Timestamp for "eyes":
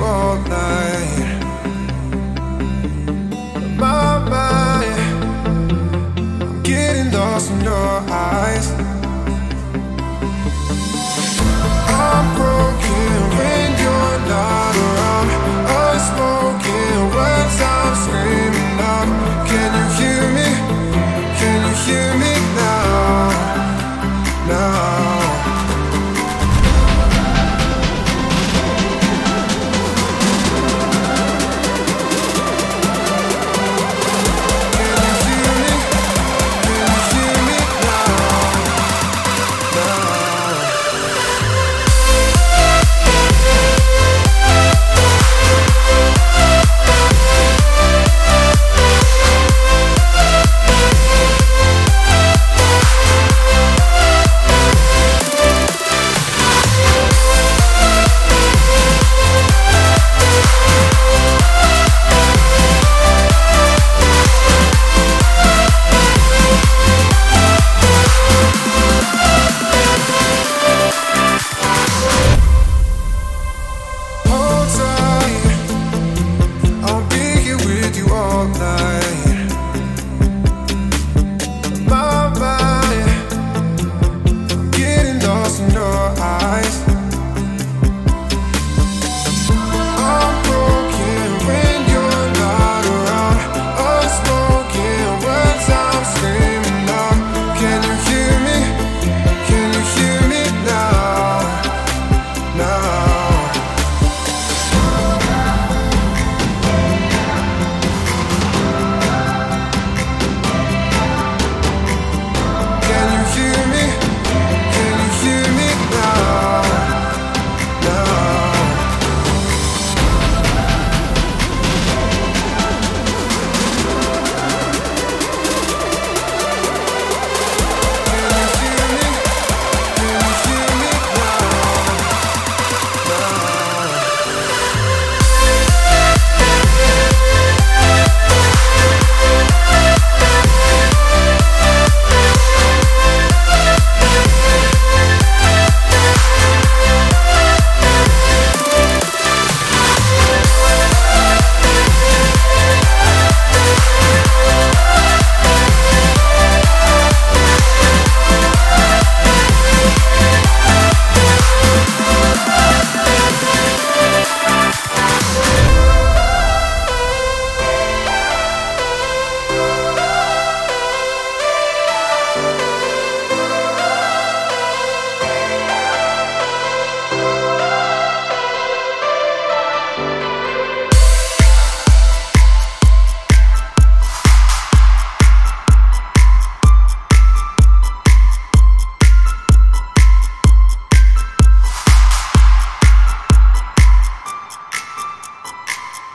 8.10-8.87